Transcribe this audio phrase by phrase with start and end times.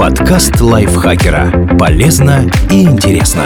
[0.00, 1.76] Подкаст лайфхакера.
[1.78, 3.42] Полезно и интересно.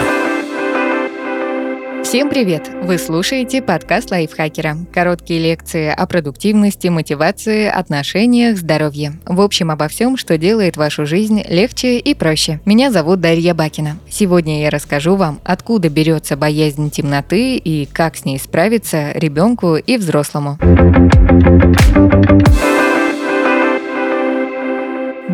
[2.01, 2.69] Всем привет!
[2.81, 4.77] Вы слушаете подкаст лайфхакера.
[4.93, 9.19] Короткие лекции о продуктивности, мотивации, отношениях, здоровье.
[9.25, 12.61] В общем, обо всем, что делает вашу жизнь легче и проще.
[12.63, 13.97] Меня зовут Дарья Бакина.
[14.09, 19.97] Сегодня я расскажу вам, откуда берется боязнь темноты и как с ней справиться ребенку и
[19.97, 20.57] взрослому.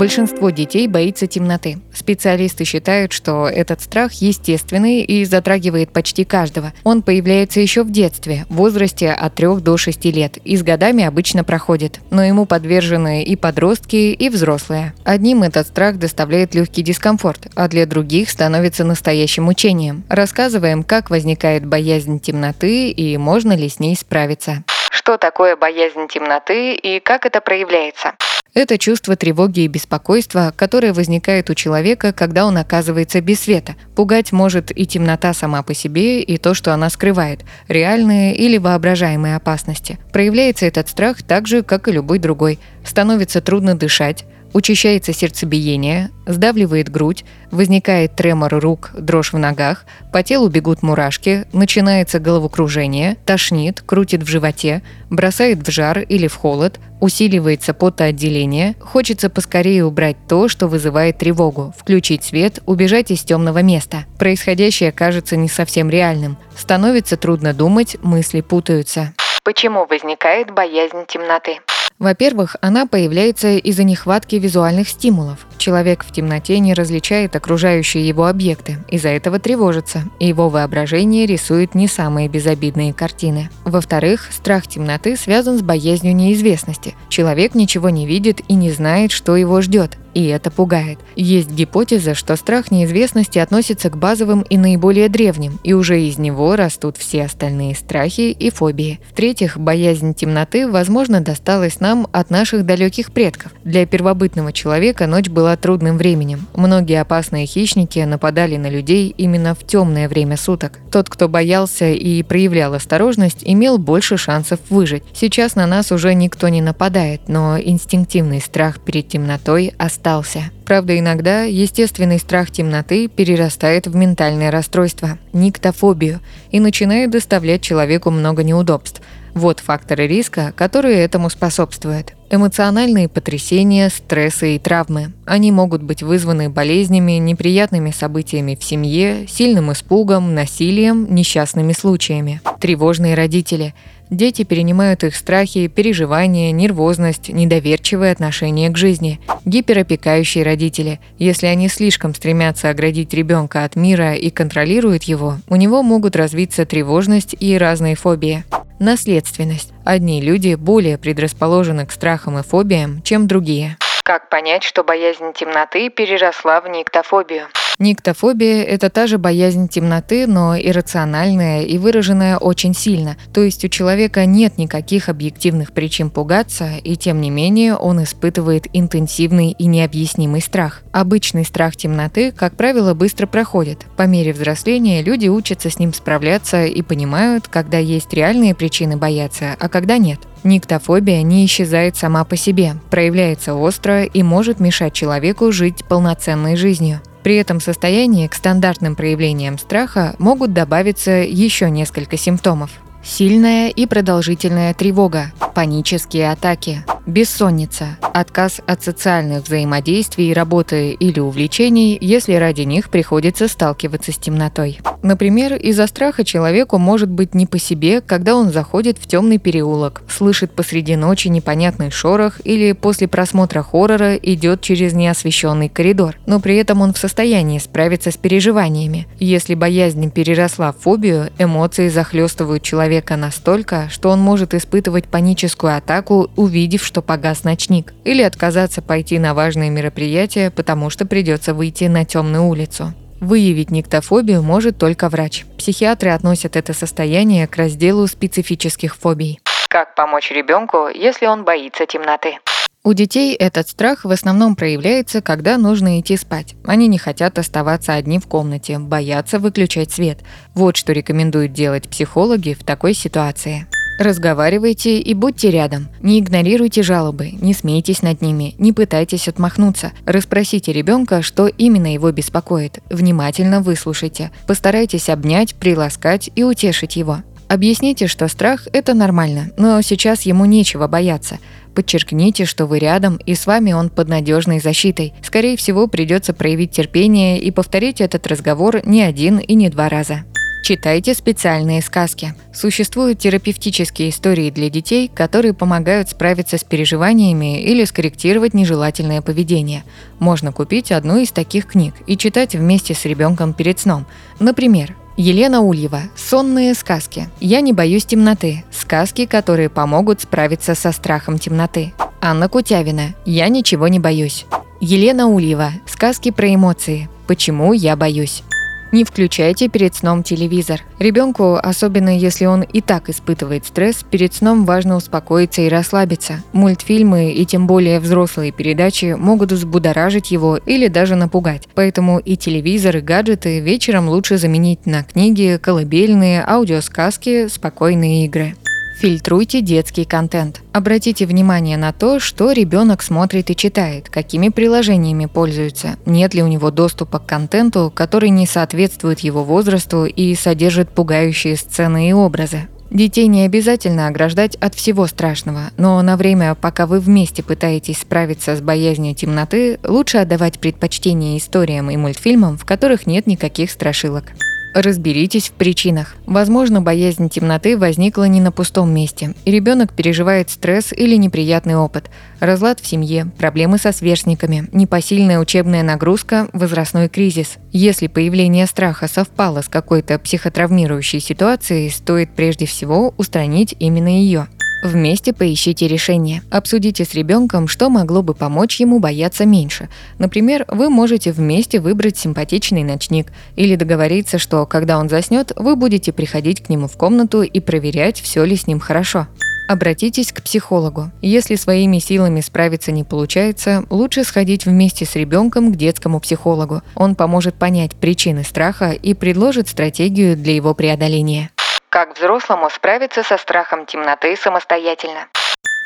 [0.02, 1.78] Большинство детей боится темноты.
[1.94, 6.74] Специалисты считают, что этот страх естественный и затрагивает почти каждого.
[6.84, 11.04] Он появляется еще в детстве, в возрасте от 3 до 6 лет, и с годами
[11.04, 12.00] обычно проходит.
[12.10, 14.96] Но ему подвержены и подростки, и взрослые.
[15.04, 20.04] Одним этот страх доставляет легкий дискомфорт, а для других становится настоящим мучением.
[20.10, 24.64] Рассказываем, как возникает боязнь темноты и можно ли с ней справиться.
[24.90, 28.16] Что такое боязнь темноты и как это проявляется?
[28.54, 33.78] Это чувство тревоги и беспокойства, которое возникает у человека, когда он оказывается без света.
[33.96, 39.38] Пугать может и темнота сама по себе, и то, что она скрывает, реальные или воображаемые
[39.38, 40.00] опасности.
[40.12, 42.60] Проявляется этот страх так же, как и любой другой.
[42.84, 50.50] Становится трудно дышать, Учащается сердцебиение, сдавливает грудь, возникает тремор рук, дрожь в ногах, по телу
[50.50, 57.74] бегут мурашки, начинается головокружение, тошнит, крутит в животе, бросает в жар или в холод, усиливается
[57.74, 64.06] потоотделение, хочется поскорее убрать то, что вызывает тревогу, включить свет, убежать из темного места.
[64.20, 69.14] Происходящее кажется не совсем реальным, становится трудно думать, мысли путаются.
[69.44, 71.60] Почему возникает боязнь темноты?
[72.02, 75.46] Во-первых, она появляется из-за нехватки визуальных стимулов.
[75.60, 81.76] Человек в темноте не различает окружающие его объекты, из-за этого тревожится, и его воображение рисует
[81.76, 83.52] не самые безобидные картины.
[83.66, 86.96] Во-вторых, страх темноты связан с боязнью неизвестности.
[87.08, 91.00] Человек ничего не видит и не знает, что его ждет и это пугает.
[91.16, 96.56] Есть гипотеза, что страх неизвестности относится к базовым и наиболее древним, и уже из него
[96.56, 99.00] растут все остальные страхи и фобии.
[99.12, 103.54] В-третьих, боязнь темноты, возможно, досталась нам от наших далеких предков.
[103.64, 106.48] Для первобытного человека ночь была трудным временем.
[106.56, 110.80] Многие опасные хищники нападали на людей именно в темное время суток.
[110.92, 115.04] Тот, кто боялся и проявлял осторожность, имел больше шансов выжить.
[115.14, 120.52] Сейчас на нас уже никто не нападает, но инстинктивный страх перед темнотой остался остался.
[120.66, 128.44] Правда, иногда естественный страх темноты перерастает в ментальное расстройство– никтофобию и начинает доставлять человеку много
[128.44, 129.02] неудобств.
[129.36, 132.14] Вот факторы риска, которые этому способствуют.
[132.32, 135.14] Эмоциональные потрясения, стрессы и травмы.
[135.26, 142.42] Они могут быть вызваны болезнями, неприятными событиями в семье, сильным испугом, насилием, несчастными случаями.
[142.60, 143.76] Тревожные родители–
[144.12, 149.22] Дети перенимают их страхи, переживания, нервозность, недоверчивое отношение к жизни.
[149.46, 151.00] Гиперопекающие родители.
[151.18, 156.66] Если они слишком стремятся оградить ребенка от мира и контролируют его, у него могут развиться
[156.66, 158.44] тревожность и разные фобии.
[158.80, 159.72] Наследственность.
[159.86, 163.78] Одни люди более предрасположены к страхам и фобиям, чем другие.
[164.12, 167.48] Как понять, что боязнь темноты переросла в никтофобию?
[167.80, 173.16] Никтофобия– это та же боязнь темноты, но иррациональная и выраженная очень сильно.
[173.34, 178.68] То есть у человека нет никаких объективных причин пугаться, и тем не менее он испытывает
[178.74, 180.82] интенсивный и необъяснимый страх.
[180.92, 183.86] Обычный страх темноты, как правило, быстро проходит.
[183.96, 189.56] По мере взросления люди учатся с ним справляться и понимают, когда есть реальные причины бояться,
[189.58, 190.20] а когда нет.
[190.44, 197.02] Никтофобия не исчезает сама по себе, проявляется остро и может мешать человеку жить полноценной жизнью.
[197.24, 202.72] При этом состоянии к стандартным проявлениям страха могут добавиться еще несколько симптомов.
[203.04, 212.34] Сильная и продолжительная тревога, панические атаки, бессонница, отказ от социальных взаимодействий, работы или увлечений, если
[212.34, 214.80] ради них приходится сталкиваться с темнотой.
[215.04, 220.04] Например, из-за страха человеку может быть не по себе, когда он заходит в темный переулок,
[220.08, 226.58] слышит посреди ночи непонятный шорох или после просмотра хоррора идет через неосвещенный коридор, но при
[226.58, 229.08] этом он в состоянии справиться с переживаниями.
[229.20, 236.30] Если боязнь переросла в фобию, эмоции захлестывают человека настолько, что он может испытывать паническую атаку,
[236.36, 242.04] увидев, что погас ночник, или отказаться пойти на важные мероприятия, потому что придется выйти на
[242.04, 242.94] темную улицу.
[243.22, 245.46] Выявить никтофобию может только врач.
[245.58, 249.40] Психиатры относят это состояние к разделу специфических фобий.
[249.70, 252.40] Как помочь ребенку, если он боится темноты?
[252.84, 256.56] У детей этот страх в основном проявляется, когда нужно идти спать.
[256.66, 260.20] Они не хотят оставаться одни в комнате, боятся выключать свет.
[260.56, 263.66] Вот что рекомендуют делать психологи в такой ситуации.
[264.02, 265.88] Разговаривайте и будьте рядом.
[266.02, 269.92] Не игнорируйте жалобы, не смейтесь над ними, не пытайтесь отмахнуться.
[270.08, 272.80] Расспросите ребенка, что именно его беспокоит.
[272.90, 274.32] Внимательно выслушайте.
[274.48, 277.20] Постарайтесь обнять, приласкать и утешить его.
[277.48, 281.38] Объясните, что страх– это нормально, но сейчас ему нечего бояться.
[281.76, 285.14] Подчеркните, что вы рядом, и с вами он под надежной защитой.
[285.22, 290.24] Скорее всего, придется проявить терпение и повторить этот разговор не один и не два раза.
[290.64, 292.36] Читайте специальные сказки.
[292.54, 299.84] Существуют терапевтические истории для детей, которые помогают справиться с переживаниями или скорректировать нежелательное поведение.
[300.20, 304.06] Можно купить одну из таких книг и читать вместе с ребенком перед сном.
[304.40, 306.04] Например, Елена Ульева.
[306.16, 307.28] Сонные сказки.
[307.40, 308.64] Я не боюсь темноты.
[308.72, 311.94] Сказки, которые помогут справиться со страхом темноты.
[312.22, 313.16] Анна Кутявина.
[313.26, 314.46] Я ничего не боюсь.
[314.80, 315.72] Елена Ульева.
[315.88, 317.10] Сказки про эмоции.
[317.28, 318.44] Почему я боюсь?
[318.92, 320.82] Не включайте перед сном телевизор.
[321.00, 326.44] Ребенку, особенно если он и так испытывает стресс, перед сном важно успокоиться и расслабиться.
[326.52, 331.70] Мультфильмы и тем более взрослые передачи могут взбудоражить его или даже напугать.
[331.74, 338.56] Поэтому и телевизор, и гаджеты вечером лучше заменить на книги, колыбельные, аудиосказки, спокойные игры.
[339.02, 340.62] Фильтруйте детский контент.
[340.74, 346.48] Обратите внимание на то, что ребенок смотрит и читает, какими приложениями пользуется, нет ли у
[346.48, 352.68] него доступа к контенту, который не соответствует его возрасту и содержит пугающие сцены и образы.
[352.92, 358.56] Детей не обязательно ограждать от всего страшного, но на время, пока вы вместе пытаетесь справиться
[358.56, 364.26] с боязнью темноты, лучше отдавать предпочтение историям и мультфильмам, в которых нет никаких страшилок.
[364.74, 366.16] Разберитесь в причинах.
[366.26, 372.10] Возможно, боязнь темноты возникла не на пустом месте, ребенок переживает стресс или неприятный опыт,
[372.40, 377.58] разлад в семье, проблемы со сверстниками, непосильная учебная нагрузка, возрастной кризис.
[377.74, 384.48] Если появление страха совпало с какой-то психотравмирующей ситуацией, стоит прежде всего устранить именно ее.
[384.82, 386.42] Вместе поищите решение.
[386.50, 389.90] Обсудите с ребенком, что могло бы помочь ему бояться меньше.
[390.18, 396.12] Например, вы можете вместе выбрать симпатичный ночник или договориться, что когда он заснет, вы будете
[396.12, 399.28] приходить к нему в комнату и проверять, все ли с ним хорошо.
[399.72, 401.12] Обратитесь к психологу.
[401.22, 406.82] Если своими силами справиться не получается, лучше сходить вместе с ребенком к детскому психологу.
[406.94, 411.51] Он поможет понять причины страха и предложит стратегию для его преодоления.
[411.92, 415.28] Как взрослому справиться со страхом темноты самостоятельно?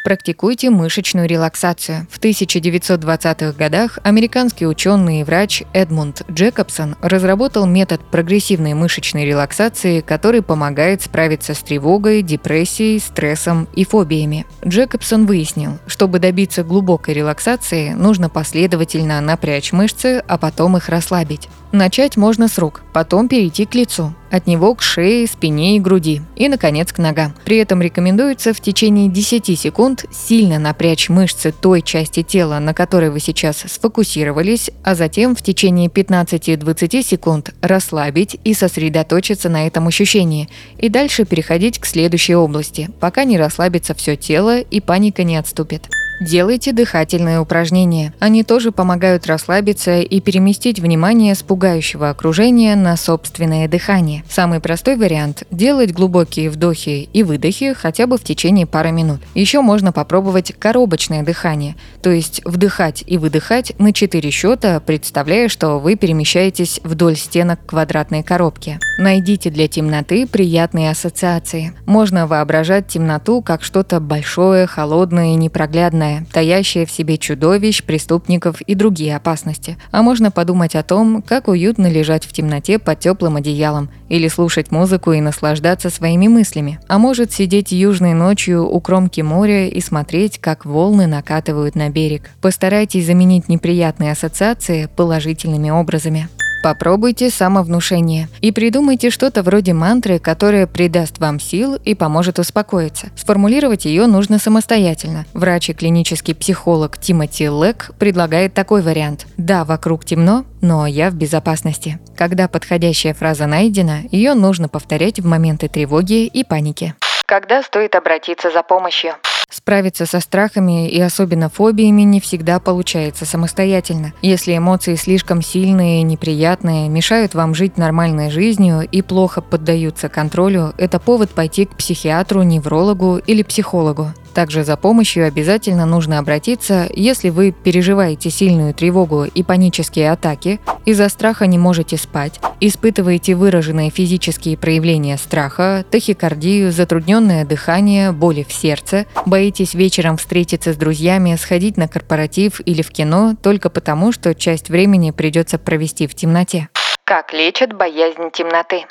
[0.03, 2.05] Практикуйте мышечную релаксацию.
[2.11, 10.43] В 1920-х годах американский ученый и врач Эдмунд Джекобсон разработал метод прогрессивной мышечной релаксации, который
[10.43, 14.45] помогает справиться с тревогой, депрессией, стрессом и фобиями.
[14.63, 21.49] Джекобсон выяснил, чтобы добиться глубокой релаксации, нужно последовательно напрячь мышцы, а потом их расслабить.
[21.75, 26.21] Начать можно с рук, потом перейти к лицу, от него к шее, спине и груди,
[26.37, 27.35] и, наконец, к ногам.
[27.43, 33.09] При этом рекомендуется в течение 10 секунд сильно напрячь мышцы той части тела, на которой
[33.09, 40.47] вы сейчас сфокусировались, а затем в течение 15-20 секунд расслабить и сосредоточиться на этом ощущении,
[40.77, 45.89] и дальше переходить к следующей области, пока не расслабится все тело и паника не отступит.
[46.21, 48.13] Делайте дыхательные упражнения.
[48.19, 54.23] Они тоже помогают расслабиться и переместить внимание с пугающего окружения на собственное дыхание.
[54.29, 59.19] Самый простой вариант– делать глубокие вдохи и выдохи хотя бы в течение пары минут.
[59.33, 65.79] Еще можно попробовать коробочное дыхание, то есть вдыхать и выдыхать на 4 счета, представляя, что
[65.79, 68.79] вы перемещаетесь вдоль стенок квадратной коробки.
[68.97, 71.73] Найдите для темноты приятные ассоциации.
[71.85, 78.61] Можно воображать темноту как что-то большое, холодное и непроглядное, темная, таящая в себе чудовищ, преступников
[78.61, 79.77] и другие опасности.
[79.91, 84.71] А можно подумать о том, как уютно лежать в темноте под теплым одеялом или слушать
[84.71, 86.79] музыку и наслаждаться своими мыслями.
[86.87, 92.29] А может сидеть южной ночью у кромки моря и смотреть, как волны накатывают на берег.
[92.41, 96.27] Постарайтесь заменить неприятные ассоциации положительными образами.
[96.65, 103.11] Попробуйте самовнушение и придумайте что-то вроде мантры, которая придаст вам сил и поможет успокоиться.
[103.15, 105.27] Сформулировать ее нужно самостоятельно.
[105.35, 109.27] Врач и клинический психолог Тимоти Лек предлагает такой вариант.
[109.37, 111.99] Да, вокруг темно, но я в безопасности.
[112.17, 116.95] Когда подходящая фраза найдена, ее нужно повторять в моменты тревоги и паники.
[117.27, 119.13] Когда стоит обратиться за помощью?
[119.55, 124.11] Справиться со страхами и особенно фобиями не всегда получается самостоятельно.
[124.21, 130.73] Если эмоции слишком сильные и неприятные, мешают вам жить нормальной жизнью и плохо поддаются контролю,
[130.77, 134.11] это повод пойти к психиатру, неврологу или психологу.
[134.35, 141.07] Также за помощью обязательно нужно обратиться, если вы переживаете сильную тревогу и панические атаки, из-за
[141.07, 149.05] страха не можете спать, испытываете выраженные физические проявления страха, тахикардию, затрудненное дыхание, боли в сердце,
[149.25, 154.67] боитесь вечером встретиться с друзьями, сходить на корпоратив или в кино только потому, что часть
[154.67, 156.67] времени придется провести в темноте.
[157.05, 158.83] Как лечат боязнь темноты?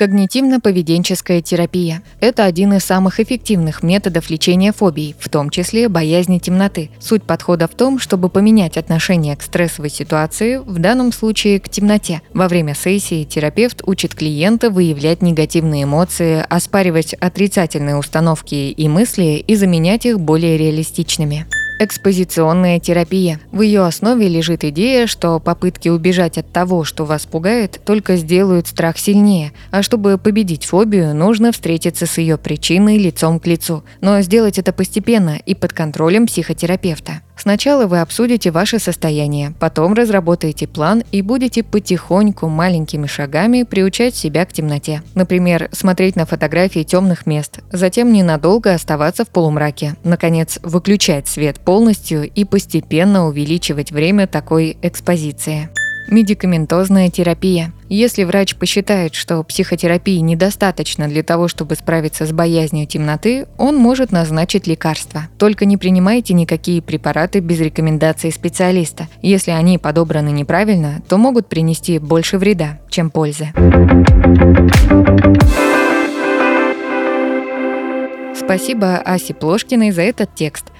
[0.00, 6.88] Когнитивно-поведенческая терапия– это один из самых эффективных методов лечения фобий, в том числе боязни темноты.
[6.98, 12.22] Суть подхода в том, чтобы поменять отношение к стрессовой ситуации, в данном случае к темноте.
[12.32, 19.54] Во время сессии терапевт учит клиента выявлять негативные эмоции, оспаривать отрицательные установки и мысли и
[19.54, 21.46] заменять их более реалистичными.
[21.82, 23.40] Экспозиционная терапия.
[23.52, 28.66] В ее основе лежит идея, что попытки убежать от того, что вас пугает, только сделают
[28.66, 33.82] страх сильнее, а чтобы победить фобию, нужно встретиться с ее причиной лицом к лицу.
[34.02, 37.22] Но сделать это постепенно и под контролем психотерапевта.
[37.40, 44.44] Сначала вы обсудите ваше состояние, потом разработаете план и будете потихоньку маленькими шагами приучать себя
[44.44, 45.02] к темноте.
[45.14, 52.28] Например, смотреть на фотографии темных мест, затем ненадолго оставаться в полумраке, наконец, выключать свет полностью
[52.28, 55.70] и постепенно увеличивать время такой экспозиции.
[56.10, 57.72] Медикаментозная терапия.
[57.88, 64.10] Если врач посчитает, что психотерапии недостаточно для того, чтобы справиться с боязнью темноты, он может
[64.10, 65.28] назначить лекарства.
[65.38, 69.06] Только не принимайте никакие препараты без рекомендации специалиста.
[69.22, 73.52] Если они подобраны неправильно, то могут принести больше вреда, чем пользы.
[78.36, 80.64] Спасибо Асе Плошкиной за этот текст–